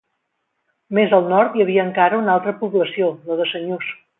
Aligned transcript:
Més 0.99 1.13
al 1.17 1.27
nord 1.33 1.53
hi 1.59 1.63
havia 1.65 1.85
encara 1.89 2.21
una 2.23 2.35
altra 2.39 2.57
població: 2.63 3.13
la 3.29 3.39
de 3.43 3.51
Senyús. 3.55 3.97